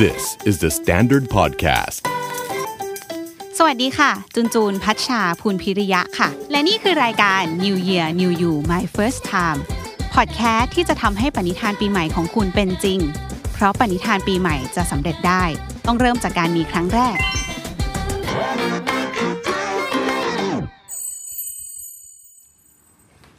[0.00, 2.00] This is the Standard Podcast.
[3.58, 9.60] สวัสดีค่ะจุนจูนพัชชาภูลพิริยะค่ะ และนี่คือรายการ New Year New You My First Time
[10.14, 12.98] พอดแคสต์ที่จะทำให้ปณิธานปีใหม่ของคุณเป็นจริง
[13.52, 15.44] เพราะปณิธานปีใหม่จะสำเร็จได้
[15.86, 17.18] ต้องเริ่มจากการมีครั้งแรก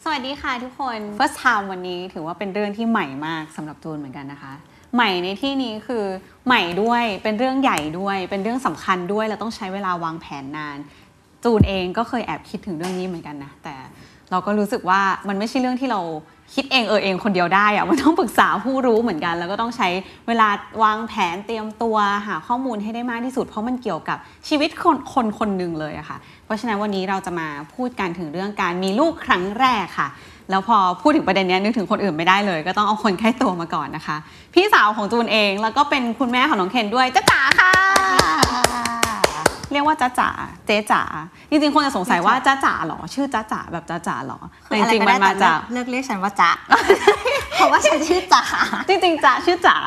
[0.03, 4.53] สวัสดีค่ะทุกคน First Time วันนี้ถือว่าเป็นเรื่องที่ใหม่มากสำหรับจูนเหมือนกันนะคะ
[4.95, 6.03] ใหม่ในที่นี้คือ
[6.47, 10.77] ใหม่ด้วยเป็นเรื่องใหญ่ด้วย เป็นเรื่องสำคัญด้วยเราต้องใช้เวลาวางแผนนาน
[11.43, 13.75] จูนเองก็เคยแอบคิดถึงเรื่องนี้เหมือนกันนะแต่
[14.31, 16.01] เราก็รู้สึกว่ามันไม่ใช่เรื่องที่เรา
[16.53, 19.89] คิดเองเออเองคนเดียวได้อะมันต้องปรึกษาผู้รู้เหมือนกัน แล้วก็ต้องใช้
[20.27, 20.47] เวลา
[20.83, 21.97] วางแผนเตรียมตัว
[22.27, 30.09] หาข้อมูลให้ได้มากที่สุด เพราะมันเกี่ยวกับชีวิตคนคนคนหนึ่งเลยอะค่ะ เพราะฉะนั้นวันนี้เราจะมาพูดกันถึงเรื่องการมีลูกครั้งแรกค่ะ
[30.49, 34.17] แล้วพอพูดถึงประเด็นเนี้ยนึกถึงคนอื่นไม่ได้เลย ก็ต้องเอาคนใกล้ตัวมาก่อนนะคะ
[34.53, 37.71] พี่สาวของจูนเองแล้วก็เป็นคุณแม่ของน้องเคนด้วยจ้าจ๋าค่ะ
[39.71, 40.29] เรียกว่าจ้าจ๋า
[40.65, 41.01] เจ๊จ๋า
[41.49, 46.51] จริงๆคนจะสงสัยว่าจ้าจ๋าเหรอ ชื่อจ้าจ๋าแบบจ้าจ๋าเหรอแต่จริงๆมันมาจากเลิกเรียกฉันว่าจ๊ะ
[47.55, 48.43] เพราะว่าฉันชื่อจ๋า
[48.89, 49.77] จริงๆจ๋าชื่อจ๋า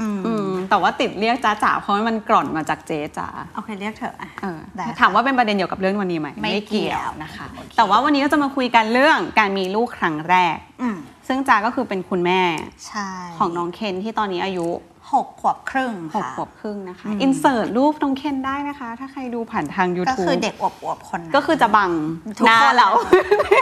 [0.00, 10.96] อืมอืม แต่ว่าติดเรียกจ้าจ๋าเพราะว่ามันกร่อนมาจากเจ๊จ๋าโอเคเรียกเถอะอะเออได้ถามว่าเป็นประเด็นเกี่ยวกับเรื่องวันนี้ไหมไม่เกี่ยวนะคะโอเคแต่ว่าวันนี้เราจะมาคุยกันเรื่องการมีลูกครั้งแรกอืม
[11.28, 12.42] ซึ่งจ๋าก็คือเป็นคุณแม่
[12.86, 14.68] ใช่ของน้องเคนที่ตอนนี้อายุ
[15.12, 21.90] หกขวบครึ่งหกค่ะขวบครึ่งนะคะอืมอินเสิร์ตรูปน้องเคนได้นะคะ ถ้าใครดูผ่านทางก็ YouTube คือเด็กอวบๆคนนั้นก็คือจะบัง
[22.38, 22.88] ทุกหน้าคนเรา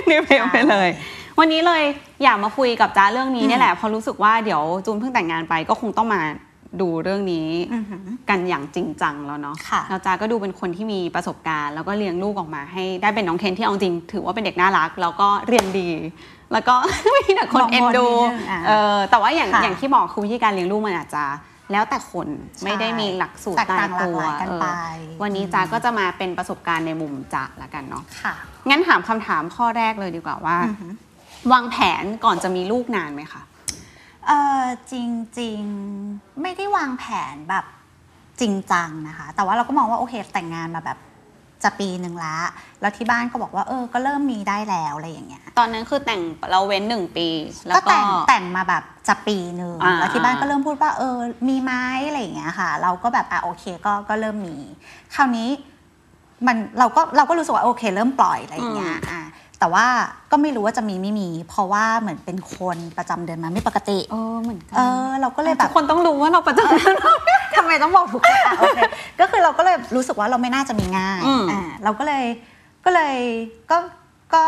[0.08, 0.88] ในเพลงใช่ไปเลย
[1.38, 1.82] วันนี้เลย
[2.22, 6.22] อยากมาคุยกับจ้าเรื่องนี้เนี่ยแหละเพราะรู้สึกว่าเดี๋ยวจูนเพิ่งแต่งงานไปก็คงต้องมา
[6.80, 15.88] ดูเรื่องนี้อือหือกันอย่างจริงจังแล้วเนาะค่ะแล้วจ้าก็ดูเป็นคนที่มีประสบการณ์ แล้วก็เลี้ยงลูกออกมาให้ได้เป็นน้องเคนที่เอาจริง ถือว่าเป็นเด็กน่ารัก แล้วก็เรียนดี
[16.52, 16.74] แล้วก็
[17.16, 21.24] มีแต่คนเอ็นดูมองบนนิดนึงอะเออแต่ว่าอย่างค่ะอย่างที่บอกคือวิธีการเลี้ยงลูกมันอาจจะ
[21.72, 22.28] แล้วแต่คน
[22.64, 24.66] ไม่ได้มีหลักสูตรแตกตาต่ายงหลากตัวหลายกันเออไป
[25.22, 28.34] วันนี้จ้าก็จะมาเป็นประสบการณ์ในมุมจ้าละกันเนาะค่ะ
[28.68, 30.92] งั้นถามคำถามข้อแรกเลยดีกว่าว่าอือหือ
[31.52, 33.42] วางแผนก่อนจะมีลูกนานไหมคะ
[34.28, 34.94] เออจ
[35.40, 37.64] ริงๆไม่ได้วางแผนแบบ
[38.40, 40.98] จริงจังนะคะ แต่ว่าเราก็มองว่าโอเคแต่งงานมาแบบ
[41.64, 42.36] จะปีหนึ่งละ
[42.80, 47.28] แล้วที่บ้านก็บอกว่าเออก็เริ่มมีได้แล้วอะไรอย่างเงี้ยตอนนั้นคือแต่งเราเว้นหนึ่งปี
[47.66, 51.16] แล้วก็ก็แต่งแต่งมาแบบจะปีหนึ่งอ่าแล้วที่บ้านก็เริ่มพูดว่าเออ
[51.48, 54.56] มีไหม้อะไรอย่างเงี้ยค่ะ เราก็แบบอะโอเคก็ก็เริ่มมี
[55.14, 55.48] คราวนี้
[56.46, 59.22] มันเราก็เราก็รู้สึกว่าโอเค เริ่มปล่อยอะไรอย่างเงี้ยอะ
[59.60, 59.86] แต่ว่า
[60.30, 68.80] ก็ไม่รู้ว่าจะมีไม่มี เพราะว่าเหมือนเป็นคนประจำเดือนมาไม่ปกติเออเหมือนกัเออเราก็เลยแบทุบกคนต้องรู้ว่าเราประจำทำไมต้องบอกทุกคนอะโอเค
[69.20, 72.24] ก็คือเราก็เลยรู้สึกว่าเราไม่น่าจะมีง่ายอืมอ่าเราก็เลย
[72.84, 73.16] ก็เลย
[73.70, 73.78] ก็
[74.34, 74.42] ก็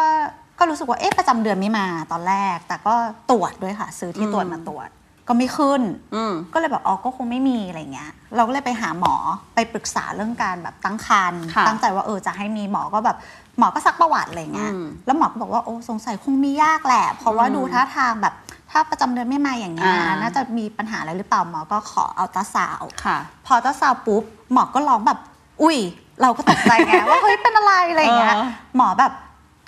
[0.59, 2.95] ก็รู้สึกว่าเอ๊ะประจำเดือนไม่มาตอนแรก แต่ก็
[3.31, 4.89] ตรวจด้วยค่ะ ซื้อที่ตรวจมาตรวจ
[5.29, 5.83] ก็ไม่ขึ้น
[6.15, 9.15] อืมก็เลยแบบอ๋อก็คงไม่มีอะไรเงี้ย เราก็เลยไปหาหมอ
[9.55, 13.17] ไปปรึกษาเรื่องการแบบตั้งครรภ์ค่ะตั้งใจว่าเออจะให้มีหมอก็แบบ
[13.61, 18.35] หมอก็ซักประวัติอะไรเงี้ยอืมแล้วหมอก็บอกว่าโอ้สงสัยคงมียากแหละ เพราะว่าอืมดูท่าทางแบบ
[18.71, 24.23] ถ้าประจำเดือนไม่มาอย่างเงี้ยอ่าน่าจะมีปัญหาอะไรหรือเปล่าหมอก็ขอเอาตราซาวด์ค่ะพอเจ้าสาวปุ๊บ
[24.53, 25.19] หมอก็ร้องแบบ
[25.63, 25.77] อุ้ย
[26.23, 29.13] เราก็ตกใจไงว่าเฮ้ยเป็นอะไรอะไรอย่างเงี้ยเออหมอแบบ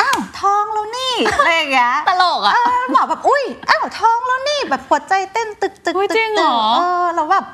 [0.01, 7.45] อ้าวท้องแล้วนี่อะไรอย่างเงี้ยตลกอะเออหมอแบบอุ้ยอ้าวท้องแล้วนี่แบบหัวใจเต้นตึกตึกอุ๊ยตึกจริงเหรตึกอเออแล้วแบบ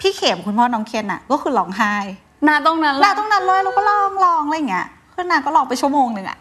[0.00, 1.94] พี่เข็มคุณพ่อน้องเคนอะ ก็คือร้องไห้
[2.46, 6.38] นาตรงนั้นแล้วตรงนั้นเลยเราก็ร้องร้องอะไรอย่างเงี้ย คือนางก็ร้องไปชั่วโมงหนึ่งอะ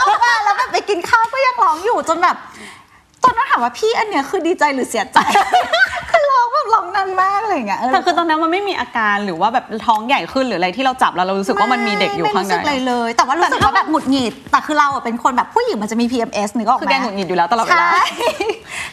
[0.00, 2.36] เอามาแล้วแบบไปกินข้าวก็ยังร้องอยู่จนแบบ
[3.24, 5.18] ตอนนั้นถามว่าพี่อันเนี้ยคือดีใจหรือเสียใจ
[6.10, 18.06] คือร้องแบบร้องนานมากอะไรอย่างเงี้ยเออแต่คือตอนนั้นมันไม่มีอาการหรือว่าแบบท้องใหญ่ขึ้นหรืออะไรที่เราจับแล้วเรารู้สึกว่ามันมีเด็กอยู่ข้างในไม่รู้สึกอะไรเลย แต่ว่ารู้สึกว่าแบบหงุดหงิดแต่คือเราอะเป็นคนแบบผู้หญิงมันจะมี PMS นึกออกไหมคือแกหงุดหงิดอยู่แล้วตลอดเวลาใช่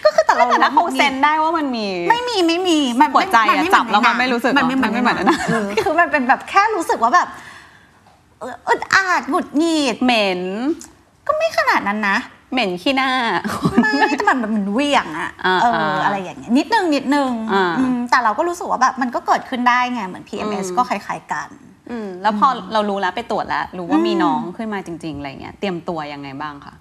[0.05, 10.41] ก็คือแต่เราแต่ถ้าเขาเซนได้ว่ามันมี ไม่มีไม่มีมันหัวใจอะนไม่จับแล้วเหมันไม่รู้สึกมันไม่เหรอมันไม่เหมือนในนะเออคือมันเป็นแบบแค่รู้สึกว่าแบบเอออึดอัดหงุดหงิดเหม็น
[11.27, 12.17] ก็ไม่ขนาดนั้นนะ
[12.53, 13.09] เหม็นขี้หน้า
[13.81, 21.49] ไม่แต่มันมันเหวี่ยงอะอ่าเอออ่าอะไรอย่างเงี้ยนิดนึงนิดนึงอ่าอืมแต่เราก็รู้สึกว่าแบบมันก็เกิดขึ้นได้ไงเหมือน PMS อืมก็คล้ายๆกัน
[21.89, 26.75] อืมแล้วพอเรารู้แล้วไปตรวจแล้ว รู้ว่ามีอืมน้องขึ้นมาจริง ๆ อะไรเงี้ยเตรียมตัวยังไงบ้างคะ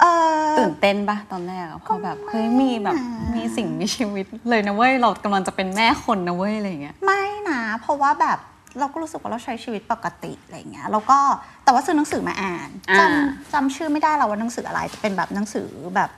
[0.00, 0.04] เอ
[0.50, 8.38] อตื่นเต้นปะตอนแรกอะพอแบบเฮ้ยมีแบบนะมีสิ่งมีชีวิตเลยนะเว้ยเรากำลังจะเป็นแม่คนนะเว้ยอะไรเงี้ยไม่นะเพราะว่าแบบ
[8.80, 11.18] เราก็รู้สึกว่าเราใช้ชีวิตปกติอะไรเงี้ยแล้วก็
[11.64, 16.10] แต่ว่าซื้อหนังสือมาอ่านอ่าจำจำชื่อไม่ได้แล้วว่าหนังสืออะไรจะเป็นแบบหนังสือแบบ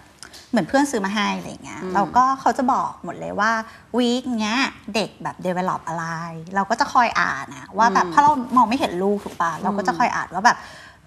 [0.51, 3.53] เหมือนเพื่อนซื้อมาให้อะไรเงี้ยแล้วก็เขาจะบอกหมดเลยว่า
[3.97, 4.57] วีคเนี้ย
[4.95, 6.07] เด็กแบบ develop อะไร
[6.55, 10.57] เราก็จะคอยอ่านนะว่าแบบอืมเพราะเรามองไม่เห็นลูกถูกปะเราก็จะคอยอ่านว่าแบบ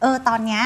[0.02, 0.64] เออตอนเนี้ย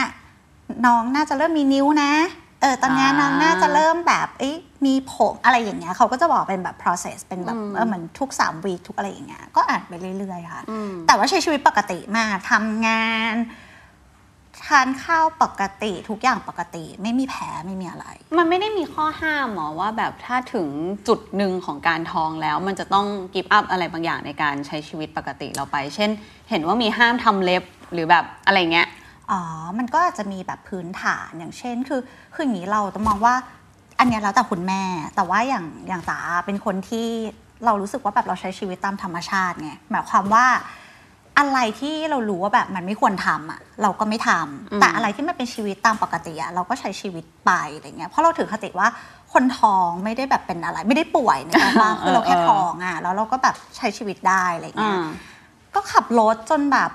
[0.86, 2.12] น้องน่าจะเริ่มมีนิ้วนะ
[2.44, 10.62] เอออตอนเนี้ยน้องน่าจะเริ่มแบบเอ้ยมีผมอะไรอย่างเงี้ยเขาก็จะบอกเป็นแบบ process เป็นแบบเออเหมือนทุก3วีคทุกอะไรอย่างเงี้ยก็อ่านไปเรื่อยๆค่ะ
[11.07, 13.35] แต่ว่าใช้ชีวิตปกติมากทำงาน
[14.65, 18.07] ทานข้าวปกติทุกอย่างปกติไม่มีแผลไม่มีอะไร
[18.38, 20.67] มันไม่ได้มีข้อห้ามหมอว่าแบบถ้าถึง
[21.07, 26.09] จุดหนึ่งของการท้องแล้ว มันจะต้องกิฟต์อัพอะไรบางอย่างในการใช้ชีวิตปกติเราไป เช่น
[26.50, 27.63] เห็นว่ามีห้ามทำเล็บ
[27.94, 28.88] หรือแบบอะไรเงี้ย
[29.31, 29.42] อ๋อ
[29.77, 32.01] มันก็อาจจะมีแบบพื้นฐานอย่างเช่น คือ
[32.33, 33.36] คืออย่างนี้เราต้องมองว่า
[34.00, 34.83] อันเนี้ยแล้วแต่คุณแม่
[35.16, 37.07] แต่ว่าอย่างอย่างจ๋าเป็นคนที่
[37.66, 40.45] เรารู้สึกว่าแบบเราใช้ชีวิตตามธรรมชาติไงหมายความว่า
[41.39, 48.88] อะไรที่เรารู้ว่าแบบมันไม่ควรทำอะเราก็ไม่ทำแต่อะไรที่มันเป็นชีวิตตามปกติอะเราก็ใช้ชีวิตไปอะไรเงี้ยเพราะเราถือคติว่า
[49.33, 55.07] คนท้องไม่ได้แบบเป็นอะไร ไม่ได้ป่วยนะคะคือเราแค่ท้องอะแล้วเราก็แบบใช้ชีวิตได้อะไรเงี้ยอ่า
[55.75, 56.92] ก็ขับรถจนแบบ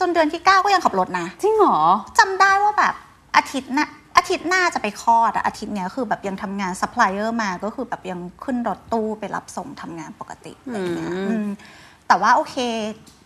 [0.00, 1.78] จนเดือนที่เก้าก็ยังขับรถนะจริงเหรอ
[2.18, 2.94] จำได้ว่าแบบ
[3.36, 11.46] อาทิตย์หนะอาทิตย์หน้าจะไปคลอดอะอาทิตย์เนี้ยคือแบบยังทำงานซัพพลายเออร์มาก็คือแบบยังขึ้นรถตู้ไปรับส่งทำงานปกติอะไรอย่างเงี้ยอืมอืม
[12.08, 12.56] แต่ว่าโอเค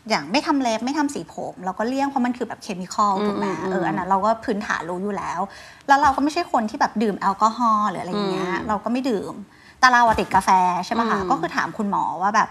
[0.08, 5.40] อย่างไม่ทำเล็บไม่ทำสีผม เราก็เลี่ยงเพราะมันคือแบบ chemical ถูกไหมเอออันนั้นเราก็พื้นฐานรู้อยู่แล้ว
[5.88, 9.34] แล้วเราก็ไม่ใช่คนที่แบบดื่มแอลกอฮอล์หรืออะไรอย่างเงี้ยเราก็ไม่ดื่ม
[9.80, 10.50] แต่เราอะติดกาแฟ
[10.86, 12.48] ใช่ไหมคะก็คือถามคุณหมอว่าแบบ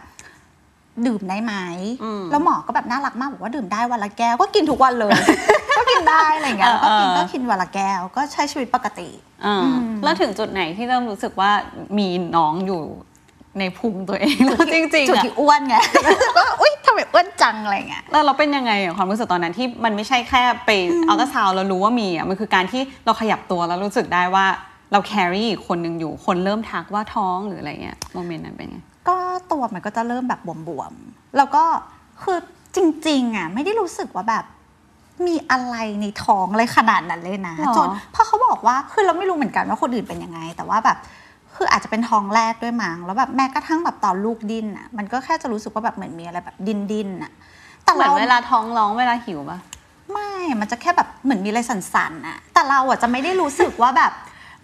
[1.05, 1.53] ดื่มได้ไหม
[2.31, 5.11] แล้วหมอก็แบบน่ารักมากบอกว่าดื่มได้วันละแก้ว ก็กินทุกวันเลย
[5.77, 9.09] ก็กินได้อะไรอย่างเงี้ยแล้วก็กินเออก็กินวันละแก้ว ก็ใช้ชีวิตปกติ
[9.45, 9.57] อ่า
[10.03, 11.51] แล้วถึงจุดไหนที่เริ่มรู้สึกว่า
[11.97, 12.81] มีน้องอยู่
[13.59, 15.75] ในพุงตัวเองแล้วจริงจุดๆอะที่อ้วนไง
[16.37, 20.69] ก็อุ้ยทำไมอ้วนจังอะไรเงี้ยแล้วเราเป็นยังไงอะความรู้สึกตอนนั้นที่มันไม่ใช่แค่ไป
[21.09, 24.45] อัลตราซาวเรารู้ว่ามีอะมันคือการที่เราขยับตัวแล้วรู้สึกได้ว่า
[24.91, 28.77] เราแครี่อีกคนหนึ่งอยู่คนเริ่มทักว่าท้องหรืออะไรเงี้ยโมเมนต์นั้นเป็นไง
[29.07, 29.17] ก็
[29.51, 31.63] ตัวมันก็จะเริ่มแบบบวมๆ แล้วก็
[32.23, 32.37] คือ
[32.75, 34.45] จริงๆอะไม่ได้รู้สึกว่าแบบ
[35.27, 40.97] มีอะไรในท้องอะไรขนาดนั้นเลยนะหรอจนเพราะเขาบอกว่าคือเราไม่รู้เหมือนกันว่าคนอื่นเป็นยังไง แต่ว่าแบบ
[41.55, 47.31] คืออาจจะเป็นท้องแรกด้วยมั้งแล้วแบบแม้กระทั่งแบบตอนลูกดิ้นอะมันก็แค่จะรู้สึกว่าแบบเหมือนมีอะไรแบบดิ้นดิ้นๆอะ
[47.83, 49.59] แต่เหมือนเราเวลาท้องร้องเวลาหิวปะ
[50.11, 54.11] ไม่อะมันจะแค่แบบเหมือนมีอะไรสั่นๆอะแต่เราอะจะไม่ได้รู้สึกว่าแบบ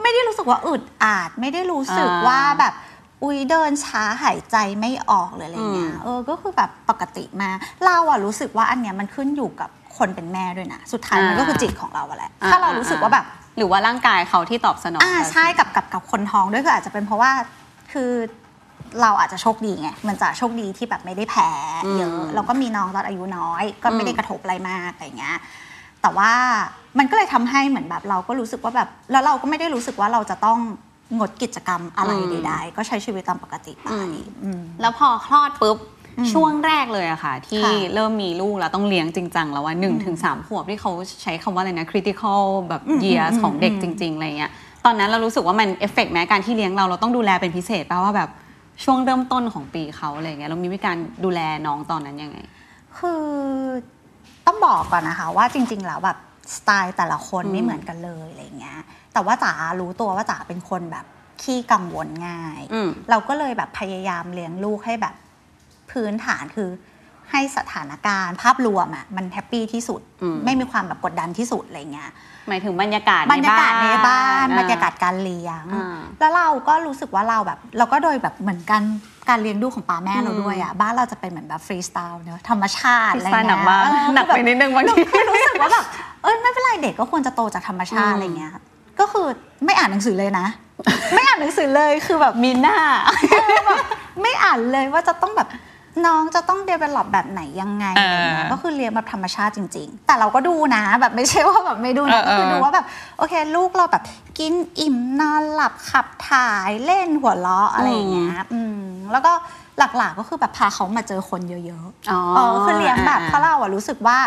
[0.01, 2.73] ไม่ได้รู้สึกว่าอึดอัดไม่ได้รู้สึกว่าแบบ
[3.23, 7.49] อุ้ยเดินช้าหายใจไม่ออกหรืออะไรเงี้ยเออก็คือแบบปกติมา
[7.85, 13.25] เราอะรู้สึกว่าอันเนี้ยมันขึ้นอยู่กับคนเป็นแม่ด้วยนะ สุดท้ายมันก็คือจิตของเราอะแหละถ้าเรารู้สึกว่าแบบ
[13.57, 17.31] หรือว่าร่างกายเขาที่ตอบสนองอ่าใช่กับกับกับคนท้องด้วยคืออาจจะเป็นเพราะว่า
[17.93, 18.11] คือ
[19.01, 21.49] เราอาจจะโชคดีไง มันจะโชคดีที่แบบไม่ได้แพ้
[21.97, 25.37] เยอะแล้วก็มีน้องตอนอายุน้อย ก็ไม่ได้กระทบอะไรมากอะไรเงี้ย
[26.01, 26.31] แต่ว่า
[26.97, 30.59] มันก็เลยทำให้เหมือนแบบเราก็รู้สึกว่าแบบแล้วเราก็ไม่ได้รู้สึกว่าเราจะต้อง
[31.17, 32.11] งดกิจกรรมอะไร
[32.47, 33.89] ใดๆก็ใช้ชีวิตตามปกติไป
[34.43, 35.77] อืมแล้วพอคลอดปุ๊บ
[36.33, 40.91] ช่วงแรกเลยอะค่ะ ที่ค่ะเริ่มมีลูกแล้วต้องเลี้ยงจริงจังแล้วว่าหนึ่งถึงสามขวบที่เขา
[41.23, 44.51] ใช้คำว่าอะไรนะ critical แบบ years ของเด็กจริง ๆ อะไรเงี้ย
[44.85, 48.29] ตอนนั้นเรารู้สึกว่ามันเอฟเฟกแม้การที่เลี้ยงเราเราต้องดูแลเป็นพิเศษป่ะว่าแบบ
[48.83, 52.37] ช่วงเริ่มต้นของปีเขาอะไรเงี้ยเรามีวิธีการดูแลน้องตอนนั้นยังไง
[52.97, 53.23] คือ
[54.47, 56.17] ต้องบอกก่อนนะคะว่าจริง ๆ แล้วแบบ
[56.55, 58.79] สไตล์แต่ละคนไม่เหมือนกันเลยอะไรเงี้ย
[59.13, 61.05] แต่ว่าจ๋ารู้ตัวว่าจ๋าเป็นคนแบบ
[61.41, 65.15] ขี้กังวลง่ายอืมเราก็เลยแบบพยายามเลี้ยงลูกให้แบบ
[65.91, 66.69] พื้นฐานคือ
[67.31, 72.09] ให้สถานการณ์ภาพรวมอะมัน happy ที่สุดอืมไม่มีความแบบกดดันที่สุดอะไรเงี้ย
[72.47, 78.81] หมายถึงบรรยากาศบรรยากาศในบ้านอ่บรรยากาศการเลี้ยงอ่าแล้วเราก็รู้สึกว่าเราแบบ เราก็โดยแบบเหมือนกัน
[79.29, 85.85] การเลี้ยงดูของป้าแม่เราด้วยอะบ้านเราจะเป็นเหมือนแบบฟรีสไตล์เนอะธรรมชาติที่อะไรสไตล์หนัเงี้กยมากเออหนักไปนิดนึงบางทีคือรู้สึกว่าแบบ
[86.23, 88.51] เอ้ยไม่เป็นไรเด็กก็ควรจะโตจากธรรมชาติอะไรเงี้ย
[88.99, 89.27] ก็คือ
[89.65, 90.47] ไม่อ่านหนังสือเลยนะ
[91.15, 92.77] ไม่อ่านหนังสือเลยคือแบบมีหน้า
[94.21, 95.49] ไม่อ่านเลยว่าจะต้องแบบ
[96.05, 102.85] น้องจะต้อง develop แบบไหนยังไงอะไรเงี้ยเออก็คือเรียนแบบธรรมชาติจริง ๆ แต่เราก็ดูนะแบบไม่ใช่ว่าแบบไม่ดูนะเออเออก็คือดูว่าแบบ
[103.17, 104.03] โอเค ลูกเราแบบ
[104.39, 109.33] กินอิ่มนอนหลับขับถ่ายเล่นหัวเราะอะไรอย่างเงี้ยอืม แล้วก็
[109.77, 114.17] หลักๆก็คือแบบพาเขามาเจอคนเยอะๆอ๋อเออคือเลี้ยงแบบอ่าเพราะเราอะรู้สึกว่า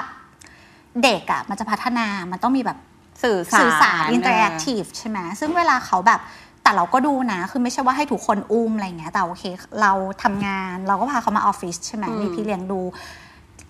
[1.02, 2.78] เด็กอะมันจะพัฒนามันต้องมีแบบ
[3.22, 6.20] สื่อสารสื่อสาร interactive ใช่ไหมซึ่งเวลาเขาแบบ
[6.62, 9.44] แต่เราก็ดูนะ คือไม่ใช่ว่าให้ทุกคนอุ้มอะไรเงี้ยแต่โอเค
[9.80, 9.92] เรา
[10.22, 12.80] ทำงานเราก็พาเขามาออฟฟิศใช่ไหมมีพี่เลี้ยงดู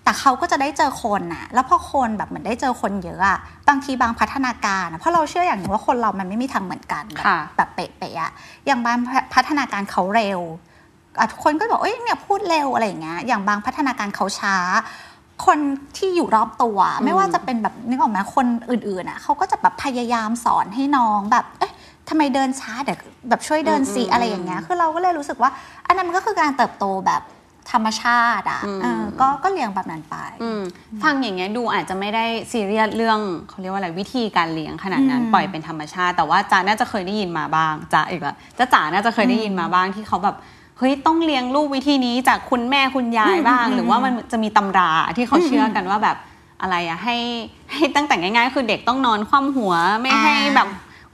[0.03, 3.37] แต่เขาก็จะได้เจอคนน่ะ แล้วพอคนแบบเหมือนได้เจอคนเยอะอะ
[3.67, 8.31] บางทีบางพัฒนาการอะเพราะเราเชื่ออย่างหนึงว่าคนเรามันไม่มีทางเหมือนกันแบบค่ะแบบเป๊ะๆอะ
[8.65, 8.97] อย่างบาง
[9.33, 10.59] พัฒนาการเขาเร็วอะ
[11.31, 14.55] ทุกคนก็บอกเอ้ยเนี่ยพูดเร็วอะไรอย่างเงี้ยอย่างบางพัฒนาการเขาช้า
[15.45, 15.59] คน
[15.97, 21.73] ที่อยู่รอบตัว ไม่ว่าจะเป็นแบบนึกออกไหมคนอื่นๆอะเขาก็จะแบบพยายามสอนให้น้องแบบเอ๊ะ
[22.09, 25.51] ทำไมเดินช้าเดี๋ยวแบบช่วยเดินสิอะไรอย่างเงี้ยคือเราก็เลยรู้สึกว่า
[25.87, 27.21] อันนั้นมันก็คือการเติบโตแบบ
[27.71, 30.61] ธรรมชาติอะอืมเออก็ก็เลี้ยงแบบนั้นไปอืม
[31.03, 33.19] ฟังอย่างเงี้ยดูอาจจะไม่ได้ซีเรียสเรื่อง
[33.49, 40.35] เขาเรียกว่าอะไรวิธีการเลี้ยงขนาดนั้นอืมปล่อยเป็นธรรมชาติ แต่ว่าจ๋าน่าจะเคยได้ยินมาบ้างจ๋าอีกละจ๋าจ๋าน่าจะเคยได้ยินมาบ้างที่เขาแบบ
[40.77, 46.17] เฮ้ยต้องเลี้ยงลูกวิธีนี้จากคุณแม่คุณยายบ้าง หรือว่ามันจะมีตำราที่เขาเชื่อกันว่าแบบ
[46.61, 47.17] อะไรอะให้
[47.73, 50.67] ให้ตั้งแต่ง่ายๆ คือเด็กต้องนอนคว่ำหัวไม่ให้อ่าแบบ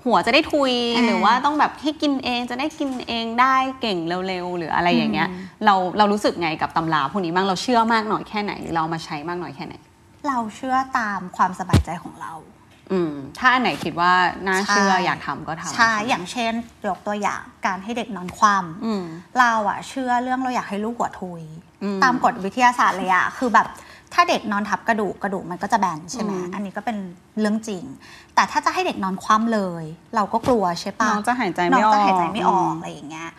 [0.06, 5.30] หัวจะได้ทุยอ่าหรือว่าต้องแบบให้กินเองจะได้กินเองได้เก่งเร็วๆ หรืออะไรอย่างเงี้ย
[5.66, 9.74] เราเรารู้สึกไงกับตำราพวกนี้บ้างเราเชื่อมากหน่อยแค่ไหนหรือเราเอามาใช้มากหน่อยแค่ไหน
[10.28, 12.63] เราเชื่อตามความสบายใจของเราอืม
[13.40, 14.14] ถ้าอันไหนคิดว่า
[14.48, 16.54] น่าเชื่อใช่อยากทำก็ทำใช่อย่างเช่น
[16.88, 18.54] ยกตัวอย่างการให้เด็กนอนคว่
[18.86, 21.44] อืมำเราอะเชื่อเรื่องเราอยากให้ลูกหัวทุย
[21.84, 23.68] อืมตามกฎวิทยาศาสตร์เลยอะคือแบบ
[24.14, 26.98] ถ้าเด็กนอนทับกระดูกกระดูกมันก็จะแบนใช่ไหมอืมอันนี้ก็เป็น
[27.40, 27.84] เรื่องจริง
[28.36, 29.86] แต่ถ้าจะให้เด็กนอนคว่ำเลย
[30.16, 33.30] เราก็กลัวใช่ปะน้องจะหายใจน้ไม่องออกจะหายใจไม่ออกอะไรอย่างเงี้ย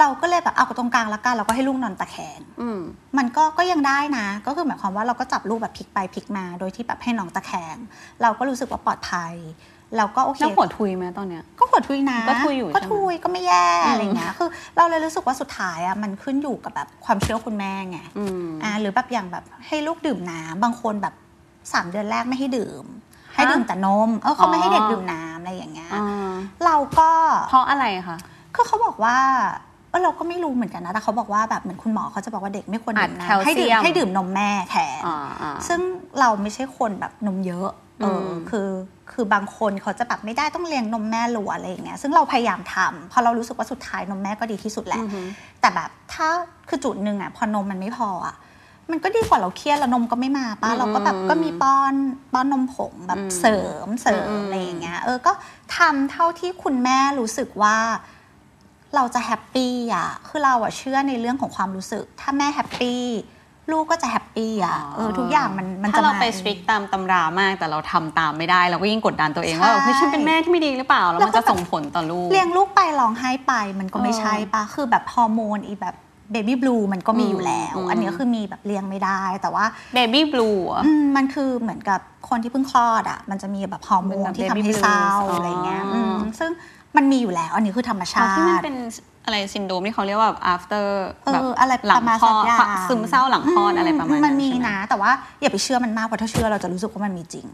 [0.00, 2.80] เราก็เลยแบบเอาตรงกลางละกันเราก็ให้ลูกนอนตะแคงอืม
[3.18, 7.76] มันก็ก็ยังได้นะ ก็คือหมายความว่าเราก็จับลูกแบบพลิกไปพลิกมา โดยที่แบบให้น้องตะแคง
[8.22, 9.34] เราก็รู้สึกว่าปลอดภัย
[9.96, 21.14] เราก็โอเคแล้วหัวทุยไหมตอนเนี้ยก็หัวทุยนะก็ทุยอยู่ก็ใช่ไหมทุยก็ไม่แย่อืมอะไรเงี้ยคือ เราเลยรู้สึกว่าสุดท้ายอะมันขึ้นอยู่กับแบบความเชื่อคุณแม่ไงอืมอ่าหรือแบบอย่างแบบให้ลูกดื่มน้ำบางคนแบบ
[21.72, 22.84] สามเดือนแรกไม่ให้ดื่ม
[23.34, 26.32] ให้ดื่มแต่นมเออเขาไม่ให้เด็กดื่มน้ำอะไรอย่างเงี้ยอ่า
[26.64, 27.10] เราก็
[27.48, 28.18] เพราะอะไรคะ
[28.54, 29.16] คือเขาบอกว่า
[29.72, 35.80] เออเราก็ไม่รู้เหมือนกันนะ แต่เขาบอกว่าแบบเหมือนคุณหมอเขาจะบอกว่าเด็กไม่ควรดื่มอัดแคลน้ำให้ดื่เซีมยมให้ดื่มนมแม่แทนอ่าอ่าซึ่ง
[36.20, 37.68] เราไม่ใช่คนแบบนมเยอะ
[38.02, 38.68] เอออมคือ
[39.12, 45.20] คือบางคนเขาจะแบบไม่ได้ต้องเลี้ยงนมแม่ล้วนอะไรอย่างเงี้ยซึ่งเราพยายามทำเพราะเรารู้สึกว่าสุดท้ายนมแม่ก็ดีที่สุดแหละอือฮึ
[45.60, 46.28] แต่แบบถ้า
[46.68, 48.36] คือจุดหนึ่งอะพอนมมันไม่พออะ
[48.90, 51.94] มันก็ดีกว่าเราเครียดแล้วนมก็ไม่มาป้าอืมเราก็แบบก็มีป้อน
[52.32, 55.32] ป้อนนมผงแบบอืมเสริมเสริมอืมอะไรอย่างเงี้ยเออก็
[55.76, 57.76] ทำเท่าที่คุณแม่รู้สึกว่า
[58.94, 63.02] เราจะ happy อะ คือเราอะเชื่อในเรื่องของความรู้สึก ถ้าแม่ happy
[63.72, 75.96] ลูกก็จะ happy อะเออทุกอย่างมันมันถ้าเราจะไป strict ตามตำรามาก แต่เราทำตามไม่ได้ เราก็ยิ่งกดดันตัวเองใช่ว่าเฮ้ยฉันเป็นแม่ที่ไม่ดีหรือเปล่า แล้วมันแล้วก็จะส่งผลต่อลูก เลี้ยงลูกไปร้องไห้ไปมันก็ไม่เออใช่ปะคือแบบฮอร์โมนอีแบบ
[76.32, 80.50] baby blues มันก็มีอยู่แล้วอืมอันนี้ก็คือมีแบบเลี้ยงไม่ได้แต่ว่าbaby blues
[80.84, 86.50] อืมมันคือเหมือนกับคนที่เพิ่งคลอดอะ มันจะมีแบบฮอร์โมเป็นนแบบที่ทำ baby ให้เศร้า blues อะไรเงี้ยอ๋ออืมซึ่ง
[86.96, 88.76] มันมีอยู่แล้ว อันนี้คือธรรมชาติที่มันเป็น
[89.24, 90.86] อะไรซินโดรมที่เขาเรียกว่าแบบ after
[91.24, 95.10] เออแบบอะไรหลังคลอดประมาณสักอย่างซึมเศร้าหลังคลอดอะไรประมาณนะมันมีใช่ไหม แต่ว่า
[95.40, 97.46] อย่าไปเชื่อมันมากเพราะถ้าเชื่อเราจะรู้สึกว่ามันมีจริง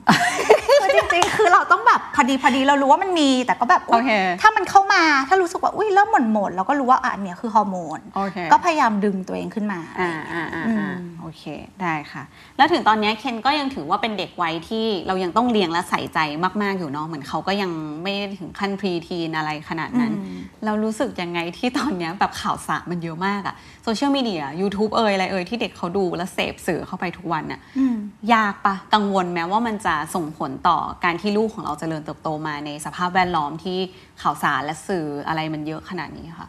[0.95, 4.11] จริงๆ คือเราต้องแบบพอดีพอดีเรารู้ว่ามันมี แต่ก็แบบอุ๊ยโอเค
[4.43, 11.43] ถ้ามันเข้ามาถ้ารู้สึกว่าอุ้ยเริ่มหม่นหม่นๆเราก็รู้ว่าอะอันเนี้ยคือฮอร์โมน โอเค ก็พยายามดึงตัวเองขึ้นมา อ่าอ่าอ่าอ่าอืม โอเค
[11.83, 12.23] ได้ค่ะ
[12.57, 16.19] แล้วถึงตอนนี้เคนก็ยังถือว่าเป็นเด็กวัยที่เรายังต้องเลี้ยงและใส่ใจ
[16.63, 17.71] มาก ๆ อยู่เนาะเหมือนเขาก็ยัง
[18.03, 27.97] ไม่ได้ถึงขั้นพรีทีนอะไรขนาดนั้น อืม เรารู้สึกยังไงที่ตอนเนี้ยแบบข่าวสารมันเยอะมากอะโซเชียลมีเดีย YouTube เอ่ยอะไรเอ่ยที่เด็กเขาดูและเสพสื่อเข้าไปทุกวันน่ะอืม
[28.33, 30.70] ยากปะกังวลแม้ว่ามันจะส่งผลต่อ
[31.05, 33.79] การที่ลูกของเราเจริญเติบโตมาในสภาพแวดล้อมที่
[34.23, 36.49] ข่าวสารและสื่ออะไรมันเยอะขนาดนี้ค่ะ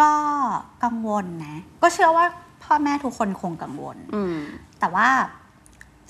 [0.00, 0.12] ก็
[0.84, 2.26] กังวลนะ ก็เชื่อว่า
[2.62, 4.36] พ่อแม่ทุกคนคงกังวลอืม
[4.80, 5.08] แต่ว่า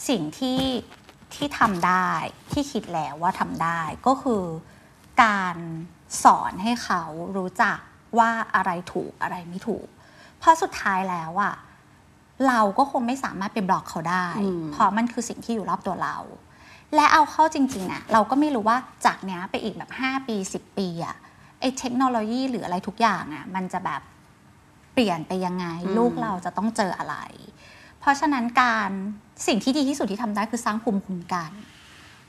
[0.09, 0.61] สิ่งที่
[1.35, 2.11] ที่ทำได้
[2.53, 4.43] ที่คิดแล้วว่าทำได้ก็คือ
[5.23, 5.57] การ
[6.25, 7.03] สอนให้เขา
[7.37, 7.79] รู้จัก
[8.19, 9.87] ว่าอะไรถูกอะไรไม่ถูก
[10.39, 11.55] เพราะสุดท้ายแล้วอะ
[12.49, 16.17] เราก็คงไม่สามารถไปบล็อกเขาได้อืมเพราะมันคือสิ่งที่อยู่รอบตัวเรา
[16.95, 21.17] และเอาเข้าจริงๆอะเราก็ไม่รู้ว่าจากเนี้ยไปอีกแบบ 5 ปี 10 ปีอะ
[21.61, 24.03] ไอ้เทคโนโลยีหรืออะไรทุกอย่างอะมันจะแบบ
[24.93, 27.17] เปลี่ยนไปยังไงอืมลูกเราจะต้องเจออะไร
[28.01, 28.91] เพราะฉะนั้นการ
[29.47, 31.51] สิ่งที่ดีที่สุดที่ทำได้คือสร้างภูมิคุ้มกัน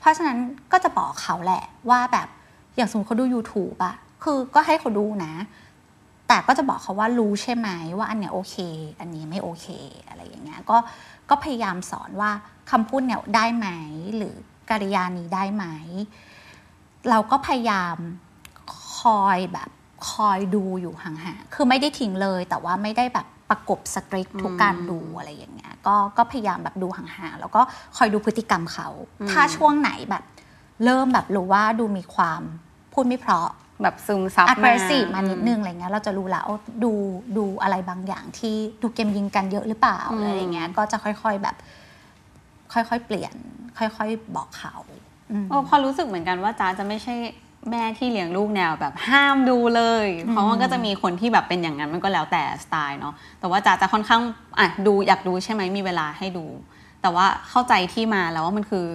[0.00, 0.38] เพราะฉะนั้น
[0.72, 2.28] ก็จะบอกเขาแหละว่าแบบ
[2.76, 5.32] อย่างสมมติเขาดู YouTube อะคือก็ให้เขาดูนะ
[6.28, 7.68] แต่ก็จะบอกเขาว่ารู้ใช่ไหม
[7.98, 8.56] ว่าอันเนี้ยโอเค
[9.00, 9.66] อันนี้ไม่โอเค
[10.08, 10.76] อะไรอย่างเงี้ยก็
[11.30, 12.30] ก็พยายามสอนว่า
[12.70, 13.68] คำพูดเนี่ยได้ไหม
[14.16, 14.34] หรือ
[14.70, 15.64] กิริยานี้ได้ไหม
[17.10, 17.96] เราก็พยายาม
[18.98, 19.70] คอยแบบ
[20.10, 27.60] คอยดูอยู่ห่างๆคือไม่ได้ทิ้งเลย แต่ว่าไม่ได้แบบประกบสตริกทุกการดูอะไรอย่างเงี้ยก็ก็พยายามแบบดูห่างๆแล้วก็
[27.96, 28.88] คอยดูพฤติกรรมเขา
[29.30, 30.24] ถ้าช่วงไหนแบบ
[30.84, 32.42] เริ่มแบบรู้ว่าดูมีความ
[32.92, 33.48] พูดไม่เพราะ
[33.82, 36.92] แบบซึมซับ aggressive มานิดนึงอะไรเงี้ยเราจะรู้แล้วว่าดู
[37.36, 41.56] ดูอะไรบางอย่างที่ดูเกมยิงกันเยอะหรือเปล่าอืมอะไรอย่างเงี้ยก็จะค่อยๆแบบ
[42.72, 43.34] ค่อยๆเปลี่ยน
[43.78, 44.74] ค่อยๆบอกเขา
[45.30, 47.14] อืมโอ้พอรู้สึกเหมือนกันว่าจ้าจะไม่ใช่
[47.70, 54.22] แม่ที่เลี้ยงลูกแนวแบบห้ามดูเลย เพราะมันก็จะมีคนที่แบบเป็นอย่างนั้นมันก็แล้วแต่สไตล์เนาะแต่ว่าจ้าจะค่อนข้าง
[54.58, 56.44] อะดูอยากดูใช่ไหมมีเวลาให้ดู
[57.02, 58.86] แต่ว่าเข้าใจที่มาแล้วว่ามันคือ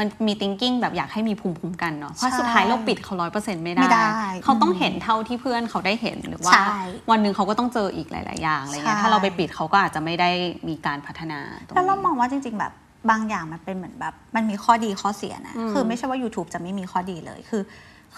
[0.00, 4.04] มันมี thinking แบบอยากให้มีภูมิคุ้มกันเนาะเพราะใช่สุดท้ายเราปิดเขาร้อยเปอร์เซ็นต์ไม่ไม่ได้
[4.44, 6.78] เขาต้องเห็นเท่าที่เพื่อนเขาได้เห็นหรือว่าใช่
[7.10, 10.30] วันหนึ่งเขาก็ต้องเจออีกหลาย ๆ อย่างอะไรเงี้ยใช่ถ้าเราไปปิดเขาก็อาจจะไม่ได้
[10.68, 12.72] มีการพัฒนาตรงนี้แล้วเรามองว่าจริง ๆ แบบ
[13.10, 17.62] บางอย่างมันเป็นเหมือนแบบ มันมีข้อดีข้อเสียนะอืมคือไม่ใช่ว่า YouTube จะไม่มีข้อดีเลยคือ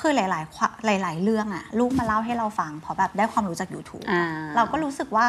[0.00, 0.62] คือหลายๆคว
[1.02, 4.24] หลาย ๆ เรื่องอะลูกมาเล่าให้เราฟังเพราะแบบได้ความรู้จาก YouTube อ่า
[4.56, 5.26] เราก็รู้สึกว่า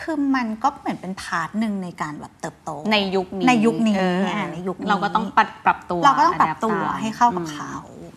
[0.00, 7.74] คือมันก็เหมือนเป็น part หนึ่งในการแบบเติบโต ในยุคนี้ในยุคนี้เอออ่าในยุคนี้เราก็ต้องปรับปรับตัว เราก็ต้องปรับตัว adapt ตมให้เข้ากับอืมเขา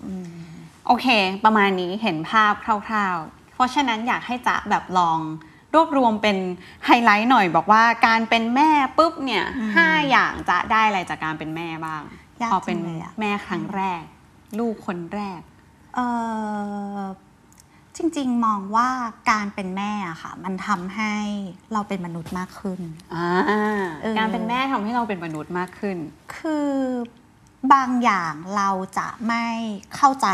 [0.08, 0.28] อืม
[0.88, 1.08] โอเค
[1.46, 5.20] ประมาณนี้เห็นภาพคร่าว ๆ เพราะฉะนั้นอยากให้จ๊ะแบบลอง
[5.74, 6.38] รวบรวมเป็น
[6.86, 12.02] ไฮไลท์หน่อยบอกว่าการเป็นแม่ปุ๊บเนี่ยอืมห้าอย่างจะได้อะไรจากการเป็นแม่บ้าง
[12.42, 14.02] ยากพอเป็นจังเลยอะแม่ครั้งแรก
[14.60, 15.42] ลูกคนแรก
[15.96, 16.00] เอ
[17.00, 17.02] อ
[17.98, 18.90] จริงๆ มองว่า
[19.32, 21.16] การเป็นแม่อะค่ะ มันทำให้
[21.74, 22.80] เราเป็นมนุษย์มากขึ้น
[23.14, 23.28] อ่า
[24.02, 25.98] เออ การเป็นแม่ทำให้เราเป็นมนุษย์มากขึ้น
[26.38, 26.72] คือ
[27.74, 29.46] บางอย่างเราจะไม่
[29.96, 30.30] เข้าใจ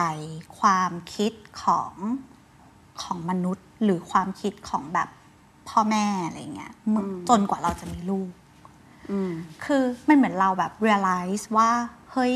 [0.59, 1.93] ความคิดของ
[3.01, 5.09] ของมนุษย์ หรือความคิดของแบบ
[5.69, 8.31] พ่อแม่อะไรเงี้ยเมื่ออืม จนกว่าเราจะมีลูก
[9.11, 9.31] อืม
[9.65, 11.71] คือมันเหมือนเราแบบ realize ว่า
[12.11, 12.35] เฮ้ย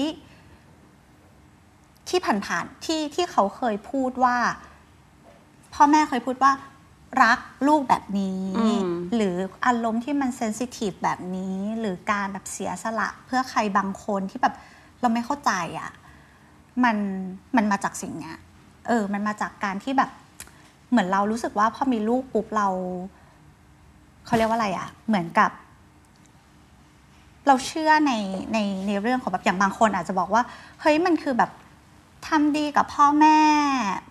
[2.10, 4.38] ที่ผ่านๆที่ที่เขาเคยพูดว่า
[5.76, 6.52] พ่อแม่เคยพูดว่า
[7.24, 8.82] รักลูกแบบนี้อืม
[9.16, 14.54] หรืออารมณ์ที่มันเซนซิทีฟแบบนี้ หรือการแบบเสียสละ เพื่อใครบางคนที่แบบ
[15.02, 15.92] เราไม่เข้าใจอะ่ะ
[16.84, 16.98] มัน
[17.56, 18.38] มันมาจากสิ่งเนี้ย
[18.88, 20.10] เออ มันมาจากการที่แบบ
[20.90, 22.68] เหมือนเรารู้สึกว่าพอมีลูกปุ๊บเรา
[24.26, 25.52] เขาเรียกว่าอะไรอะ่ะ เหมือนกับ
[27.48, 28.14] เราเชื่อใน
[28.54, 30.44] ในในเรื่องของแบบอย่างบางคนอาจจะบอกว่า
[30.82, 31.52] เฮ้ยมันคือแบบ
[32.28, 33.38] ทำดีกับพ่อแม่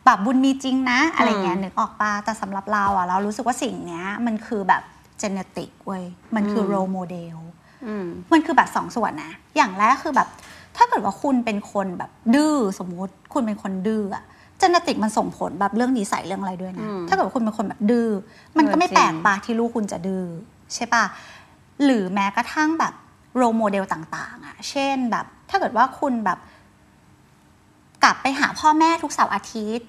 [0.04, 4.82] แบบบุญมีจริงนะ อะไรเงี้ยอืมนึกออกปะแต่สำหรับเราอะเรารู้สึกว่าสิ่งเนี้ยมันคือแบบ
[5.18, 6.04] genetic เว้ย
[6.34, 7.36] มันคืออืม role model
[7.86, 10.28] อืมมันคือแบบสองส่วนนะ อย่างแรกคือแบบ
[10.76, 14.24] ถ้าเกิดว่าคุณเป็นคนแบบดื้อสมมุติคุณเป็นคนดื้ออะ
[14.58, 18.08] genetic มันส่งผลแบบเรื่องนิสัยเรื่องอะไรด้วยนะอืมถ้าเกิดว่าคุณเป็นคนแบบดื้อ
[18.58, 20.24] มันก็ไม่แปลกปะเออจริงที่ลูกคุณจะดื้อ
[20.74, 21.04] ใช่ปะ
[21.84, 22.94] หรือแม้กระทั่งแบบ
[23.36, 26.38] role model ต่าง ๆอะเช่นแบบ ถ้าเกิดว่าคุณแบบ
[28.04, 29.86] กลับไปหาพ่อแม่ทุกเสาร์อาทิตย์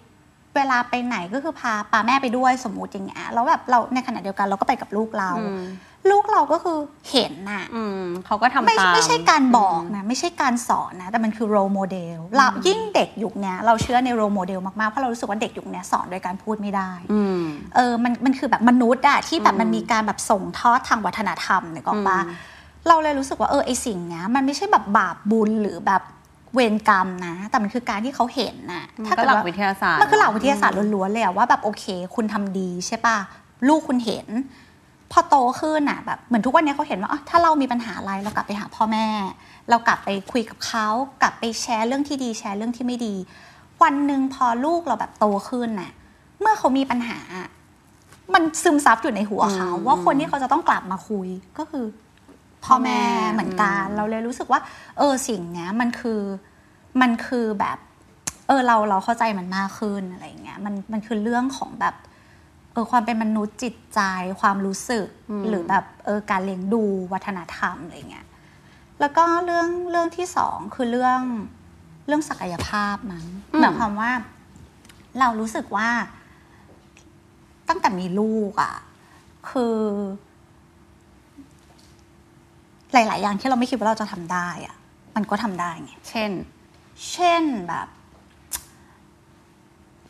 [0.56, 5.64] เวลาไปไหนก็คือพาปาแม่ไปด้วยสมมุติอย่างเงี้ยแล้วแบบเราในขณะเดียวกันเราก็ไปกับลูกเราอืม
[6.12, 6.78] ลูกเราก็คือ
[7.12, 17.42] เห็นน่ะอืมเขาก็ทำไม่ตามไม่ใช่การบอกนะ ไม่ใช่การสอนนะ แต่มันคือโรโมเดลเรายิ่งเด็กยุคเนี้ยเราเชื่อในโรโมเดลมากๆเพราะเรารู้สึกว่าเด็กยุคเนี้ยสอนโดยการพูดไม่ได้อืม
[17.76, 22.54] เออมันมันคือแบบมนุษย์อะที่แบบอืมมันมีการแบบส่งทอดทางวัฒนธรรมเนี่ยก็ปะอืม
[22.88, 26.02] เราเลยรู้สึกว่าเออไอสิ่งเนี้ยมันไม่ใช่แบบบาปบุญหรือแบบ
[26.54, 33.18] เวรกรรมนะ แต่มันคือการที่เขาเห็นน่ะมันถ้าก็เกิดหลักว่าวิทยาศาสตร์มันคือหลักวิทยาศาสตร์ล้วนๆเลยอะว่าแบบโอเค คุณทำดีใช่ปะ
[33.68, 34.28] ลูกคุณเห็น
[35.12, 39.08] พอโตขึ้นอะแบบเหมือนทุกวันนี้เขาเห็นว่าอ๋อถ้าเรามีปัญหาอะไรเรากลับไปหาพ่อแม่
[39.70, 40.88] เรากลับไปคุยกับเขา
[41.22, 43.16] กลับไปแชร์เรื่องที่ดีแชร์เรื่องที่ไม่ดี
[43.84, 45.92] วันหนึ่งพอลูกเราแบบโตขึ้นน่ะ
[46.40, 47.20] เมื่อเขามีปัญหา
[48.34, 51.28] มันซึมซับอยู่ในหัวเขาอืมว่าคนที่เขาจะต้องกลับมาคุย
[51.58, 51.86] ก็คือ
[52.66, 53.02] พ่อแม่
[53.34, 54.60] เหมือนกันอืมเราเลยรู้สึกว่า
[54.98, 56.22] เออสิ่งเนี้ยมันคือ
[57.02, 57.78] มันคือแบบ
[58.48, 61.96] เออเราเราเข้าใจมันมากขึ้นอะไรอย่างเงี้ยมันมันคือเรื่องของแบบ
[62.74, 64.00] เออความเป็นมนุษย์จิตใจ
[64.42, 68.28] ความรู้สึกอืมหรือแบบเออการเลี้ยงดูวัฒนธรรมอะไรเงี้ย
[69.00, 71.22] แล้วก็เรื่องเรื่องที่สองคือเรื่อง
[72.08, 73.26] เรื่องศักยภาพมั้ง
[73.60, 74.12] หมายความว่า
[75.20, 75.90] เรารู้สึกว่า
[77.70, 78.76] ตั้งแต่มีลูกอะ่ะ
[79.50, 79.78] คือ
[82.96, 84.76] หลาย ๆ อย่างที่เราไม่คิดว่าเราจะทำได้อะ่ะ
[85.16, 86.32] มันก็ทำได้ไงเช่น
[87.12, 87.88] เช่นแบบ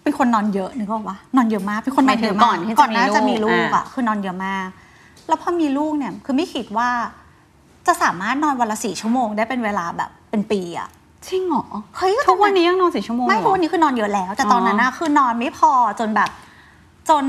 [0.03, 4.67] เป็นคนนอนเยอะนึกออกปะนอนเยอะมากเป็นคนนอนเยอะหมายถึงก่มาอกนที่จะก่อนหน้าจะมีมีลูลูกกอะคือนอนเยอะมาก
[5.27, 6.89] แล้วพอมีลูกเนี่ย คือไม่คิดว่า
[7.87, 10.89] จะสามารถนอนวันละสี่ชั่วโมง ได้เป็นเวลาแบบเป็นปีอะ
[11.27, 11.65] จริงเหรอ
[11.97, 16.29] เฮ้ยทุกวันนี้ยังนอนสี่ชั่วโมงไม่เหรทุกอวันนี้คือนอนเยอะแล้ว แต่ตอนนั้นนะคือนอนไม่พอจนแบบ
[17.09, 17.25] จน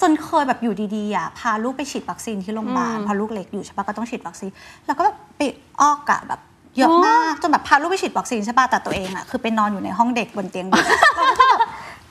[0.00, 4.50] จนเคยแบบอยู่ดีๆอะพาลูกไปฉีดวัคซีนที่โรงพยาบาลอืมพอลูกเล็กอยู่ใช่ปะก็ต้องฉีดวัคซีน
[4.86, 5.40] แล้วก็แบบไป
[5.80, 6.40] ออกอะแบบ
[6.76, 11.60] เยอะมากจนแบบพาลูกไปฉีดวัคซีนใช่ปะแต่ตัวเองอะคือไปนอนอยู่ในห้องเด็กบนเตียงเด็กอะเราก็แบบ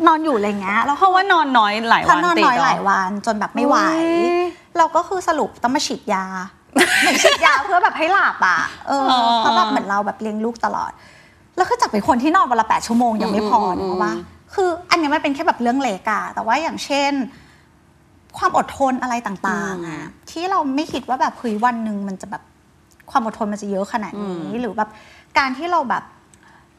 [0.07, 4.07] นอนอยู่อะไรเงี้ยแล้วเพราะว่านอนน้อยหลายพอวันนอนติดน้อยเรหลายวันจนแบบไม่ไหวโอ้ย
[4.77, 6.25] เราก็คือสรุปต้องมาฉีดยา
[6.73, 9.05] เหมือนฉีดยาเพื่อแบบให้หลับอะเออ
[9.39, 10.91] เพราะแบบเหมือนเราแบบเลี้ยงลูกตลอด
[11.55, 14.13] แล้วคือจากเป็นคนที่นอนวันละแปดชั่วโมงยังไม่พออืมอืมนะว่า
[14.57, 17.11] คืออันเนี้ยมันเป็นแค่แบบเรื่องเล็กอะแต่ว่าอย่างเช่น
[18.37, 22.43] ความอดทนอะไรต่างๆอะที่เราไม่คิดว่าแบบเฮ้ยวันหนึ่งมันจะแบบ
[23.11, 24.89] ความอดทนมันจะเยอะขนาดนี้ หรือแบบ
[25.37, 26.03] การที่เราแบบ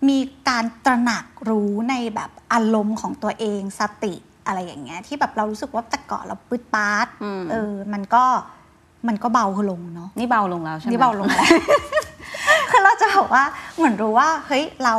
[0.09, 4.14] มีการตระหนักรู้ในแบบอารมณ์ของตัวเองสติ
[4.47, 8.25] อะไรอย่างเงี้ย ที่แบบเรารู้สึกว่าแต่ก่อนเราปืดปาดอืมเออ มันก็
[9.09, 11.49] มันก็เบาลงเนาะนี่เบาลงแล้วใช่ไหมนี่เบาลงแล้ว
[12.71, 13.45] คือเราจะแบบว่า
[13.77, 14.95] เหมือนรู้ว่า เฮ้ยเรา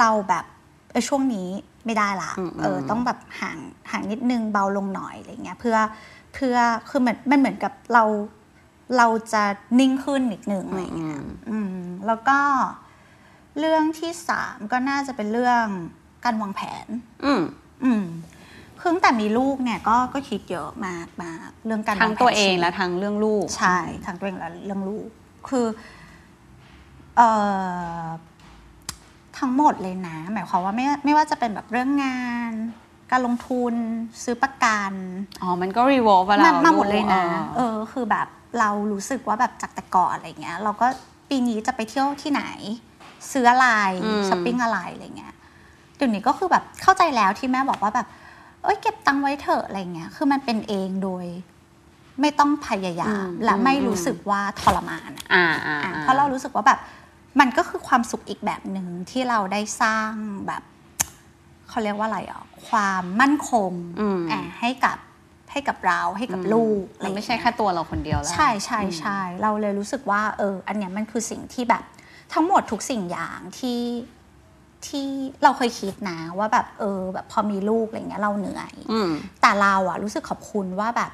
[0.00, 1.48] เราแบบเออช่วงนี้
[1.86, 3.58] ไม่ได้ละอืมเออต้องแบบห่าง
[3.90, 5.76] ห่างนิดนึงเบาลงหน่อยอะไรเงี้ยเพื่อ
[6.34, 6.56] เพื่อ
[6.88, 8.04] คือเหมือนมันเหมือนกับเรา
[8.96, 9.44] เราจะ
[9.80, 12.38] นิ่งขึ้นนิดนึงอะไรเงี้ยอืมแล้วก็
[13.58, 15.64] เรื่องที่สามก็น่าจะเป็นเรื่อง
[16.24, 16.86] การวางแผน
[17.24, 17.42] อืม
[17.84, 18.04] อืม
[18.80, 25.06] คือตั้งแต่มีลูกเนี่ยก็ก็คิดเยอะมากมากเรื่องการทั้งวาแผนตัวเองชีวิตและทั้งเรื่องลูก ใช่ทั้งตัวเองและเรื่องลูก
[25.48, 25.66] คือ
[27.16, 27.30] เอ่
[28.02, 28.06] อ
[29.38, 32.52] ทั้งหมดเลยนะ หมายความว่าไม่ไม่ว่าจะเป็นแบบเรื่องงาน
[33.10, 33.74] การลงทุน
[34.22, 34.92] ซื้อประกัน
[35.42, 37.22] อ๋อมันก็ re-evaluate มามาหมดเลยนะ
[37.56, 38.26] เอเออคือแบบ
[38.58, 40.86] เรารู้สึกว่าแบบจากแต่ก่อนอะไรเงี้ย เราก็
[41.28, 42.44] ปีนี้จะไปเที่ยวที่ไหน
[43.32, 43.68] ซื้ออะไร
[44.04, 45.34] อืมช้อปปิ้งอะไรอะไรเงี้ย
[45.96, 48.06] เดี๋ยวนี้ก็คือแบบเข้าใจแล้วที่แม่บอกว่าแบบ
[48.62, 51.26] เอ้ยเก็บตังค์ไว้เถอะอะไรเงี้ย คือมันเป็นเองโดย
[52.20, 56.78] ไม่ต้องพยายาม และไม่รู้สึกว่าทรมานอะอ่าอ่าอะอ่าเพราะเรารู้สึกว่าแบบ
[57.40, 60.12] มันก็คือความสุขอีกแบบหนึ่งที่เราได้สร้าง
[60.46, 60.62] แบบ
[61.68, 64.98] เขาเรียกว่าอะไรอะความมั่นคงอืมอะให้กับ
[65.52, 71.84] ให้กับเราให้กับลูกอะรมันอย่างไม่เงี้ยใช่แค่ตัวเราคนเดียวแล้ว ใช่ใช่ใช่เราเลยรู้สึกว่า เออ อันเนี้ยมันคือสิ่งที่แบบ
[72.34, 73.80] ทั้งหมดทุกสิ่งอย่างที่
[74.86, 75.06] ที่
[75.42, 79.10] เราเคยคิดนะว่าแบบ เออ แบบพอมีลูกอะไรเงี้ยเราเหนื่อยอืม
[79.40, 81.10] แต่เราอะรู้สึกขอบคุณว่าแบบ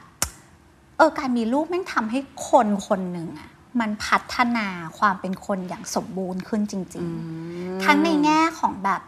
[0.96, 2.18] เออ การมีลูกแม่งทำให้
[2.50, 3.50] คนคนหนึ่งอะ
[3.80, 4.66] มันพัฒนา
[4.98, 7.08] ความเป็นคนอย่างสมบูรณ์ขึ้นจริง
[7.46, 9.00] ๆ ทั้งในแง่ของแบบ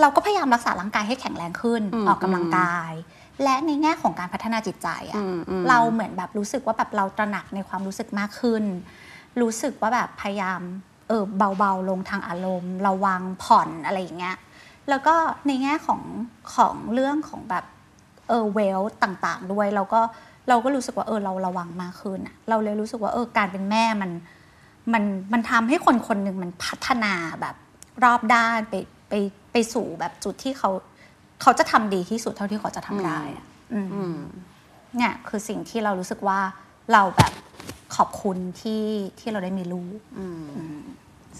[0.00, 2.92] เราก็พยายามรักษาร่างกายให้แข็งแรงขึ้นอืมออกกำลังกาย
[3.42, 8.64] และในแง่ของการพัฒนาจิตใจอะอืมอืมเราเหมือนแบบรู้สึกว่าแบบเราตระหนักในความรู้สึกมากขึ้น
[9.40, 10.60] รู้สึกว่าแบบพยายาม
[11.08, 11.24] เออ
[11.58, 14.36] เบาๆลงทางอารมณ์ ระวังผ่อนอะไรอย่างเงี้ย
[14.88, 15.14] แล้วก็
[15.46, 16.00] ในแง่ของ
[16.54, 17.64] ของเรื่องของแบบ
[18.28, 20.00] เออเวลต่างๆ ด้วยเราก็
[20.48, 24.10] เราก็รู้สึกว่าเออเราระวังมากขึ้นอะเราเลยรู้สึกว่าเออการเป็นแม่มัน
[24.92, 27.54] มันมันทำให้คนคนหนึ่งมันพัฒนาแบบ
[28.04, 28.74] รอบด้านไป
[29.08, 29.14] ไป
[29.52, 30.70] ไปสู่แบบจุดที่เขา
[31.42, 34.16] เขาจะทำดีที่สุดเท่าที่เขาจะทำได้อะอืมอืม
[34.96, 36.40] เนี่ยคือสิ่งที่เรารู้สึกว่า
[36.92, 37.32] เราแบบ
[37.96, 38.84] ขอบคุณที่
[39.20, 39.98] ที่เราได้มีลูก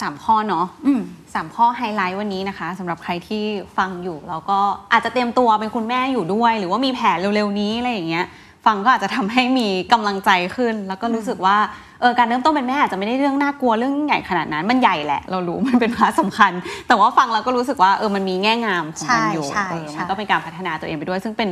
[0.01, 1.03] สามข้อเนาะอืม
[1.35, 3.43] สามข้อไฮไลท์วันนี้นะคะสำหรับใครที่
[3.77, 4.59] ฟังอยู่แล้วก็
[4.93, 8.27] อาจจะเตรียมตัวเป็นคุณแม่อยู่ด้วย หรือว่ามีแผนเร็วๆนี้อะไรอย่างเงี้ย
[8.67, 11.57] ฟังก็อาจจะทำให้มีกำลังใจขึ้น แล้วก็รู้สึกว่า
[12.01, 16.53] เออการเริ่มต้นเป็นแม่อาจจะไม่ได้เรื่องน่ากลัวเรื่องใหญ่ขนาดนั้นมันใหญ่แหละ เรารู้มันเป็น part สำคัญ
[16.89, 21.51] แต่ว่าฟังแล้วก็รู้สึกว่าเออมันมีแง่งามของมันอยู่ใช่ใช่เออใช่มันก็เป็นการพัฒนาตัวเองไปด้วย ซึ่งเป็น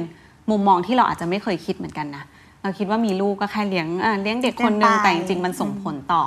[0.51, 2.25] มุมมองที่เราอาจจะไม่เคยคิดเหมือนกันนะ
[2.63, 6.23] เราคิดว่ามีลูกก็แค่เลี้ยงอะเลี้ยงเด็กคนหนึ่งแต่จริงๆมันส่งผลต่อ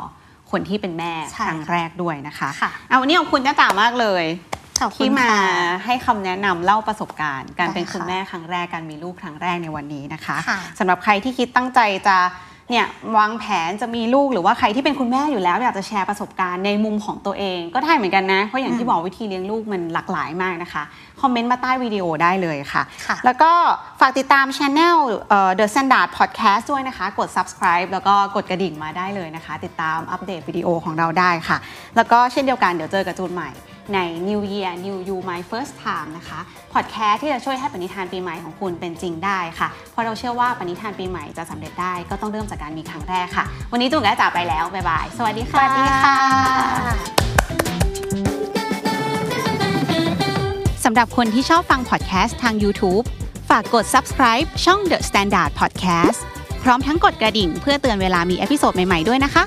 [0.51, 4.64] คนที่เป็นแม่ใช่ครั้งแรกด้วยนะคะค่ะเอาวันนี้ขอบคุณจ้าจ๋ามากเลยขอบคุณ
[4.97, 12.17] ที่มาค่ะให้คำแนะนำเล่าประสบการณ์ การเป็นได้ค่ะคุณแม่ครั้งแรกการมีลูกครั้งแรกในวันนี้นะคะค่ะสำหรับใครที่คิดตั้งใจจะ
[12.71, 20.83] เนี่ยวางแผนจะมีลูกหรือว่าใครที่เป็นคุณแม่อยู่แล้วอยากจะแชร์ประสบการณ์ในมุมของตัวเองก็ได้เหมือนกันนะ เพราะอย่างที่บอกวิธีเลี้ยงลูกมันหลากหลายมากนะคะ
[21.21, 23.51] คอมเมนต์มาใต้วิดีโอได้เลยค่ะค่ะแล้วก็
[23.99, 24.97] ฝากติดตามช anel
[25.29, 31.57] เอ่อ The Standard Podcast ด้วยนะคะ กด subscribe แล้วก็กดกระดิ่งมาได้เลยนะคะ ติดตามอัปเดตวิดีโอของเราได้ค่ะ
[31.95, 33.51] แล้วก็เช่นเดียวกันเดี๋ยวเจอกับจูนใหม่
[33.93, 36.39] ใน New Year New You My First Time นะคะ
[36.73, 46.17] พอดแคสต์ที่จะช่วยให้ปณิธานปีใหม่ของคุณเป็นจริงได้ค่ะ เพราะเราเชื่อว่าปณิธานปีใหม่จะสำเร็จได้ก็ต้องเริ่มจากการมีครั้งแรกค่ะ วันนี้จูนกับจ๋าไปแล้ว บ๊ายบาย สวัสดีสค่ะวัสดีค่ะ
[50.85, 53.05] สำหรับคนที่ชอบฟังพอดแคสต์ทาง YouTube
[53.49, 56.19] ฝากกด subscribe ช่อง The Standard Podcast
[56.63, 59.43] พร้อมทั้งกดกระดิ่งเพื่อเตือนเวลามี episode ใหม่ ๆ ด้วยนะคะ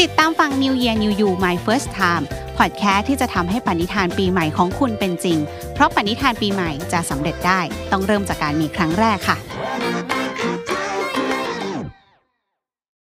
[0.00, 2.24] ติดตามฟัง New Year New You My First Time
[2.58, 5.38] พอดแคสต์ที่จะทำให้ปณิธานปีใหม่ของคุณเป็นจริง
[5.74, 7.60] เพราะปณิธานปีใหม่จะสำเร็จได้
[7.92, 9.36] ต้องเริ่มจากการมีครั้งแรกค่ะ